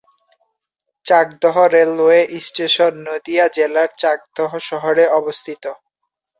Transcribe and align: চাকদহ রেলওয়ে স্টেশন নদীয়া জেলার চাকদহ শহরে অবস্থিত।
চাকদহ 1.05 1.55
রেলওয়ে 1.73 2.19
স্টেশন 2.39 2.93
নদীয়া 3.07 3.45
জেলার 3.55 3.89
চাকদহ 4.01 4.51
শহরে 4.69 5.05
অবস্থিত। 5.19 5.63